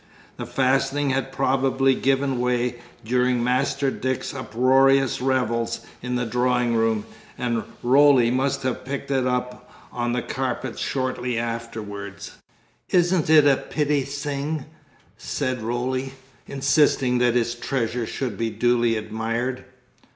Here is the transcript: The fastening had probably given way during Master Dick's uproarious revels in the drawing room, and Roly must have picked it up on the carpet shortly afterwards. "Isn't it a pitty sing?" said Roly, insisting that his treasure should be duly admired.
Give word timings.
The 0.37 0.47
fastening 0.47 1.11
had 1.11 1.31
probably 1.31 1.93
given 1.93 2.39
way 2.39 2.77
during 3.05 3.43
Master 3.43 3.91
Dick's 3.91 4.33
uproarious 4.33 5.21
revels 5.21 5.81
in 6.01 6.15
the 6.15 6.25
drawing 6.25 6.75
room, 6.75 7.05
and 7.37 7.63
Roly 7.83 8.31
must 8.31 8.63
have 8.63 8.83
picked 8.83 9.11
it 9.11 9.27
up 9.27 9.69
on 9.91 10.13
the 10.13 10.23
carpet 10.23 10.79
shortly 10.79 11.37
afterwards. 11.37 12.31
"Isn't 12.89 13.29
it 13.29 13.45
a 13.45 13.57
pitty 13.57 14.03
sing?" 14.05 14.65
said 15.19 15.61
Roly, 15.61 16.13
insisting 16.47 17.19
that 17.19 17.35
his 17.35 17.53
treasure 17.53 18.07
should 18.07 18.39
be 18.39 18.49
duly 18.49 18.97
admired. 18.97 19.65